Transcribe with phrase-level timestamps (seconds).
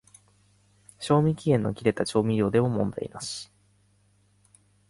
[0.97, 3.51] 賞味期限の切れた調味料でも問題なし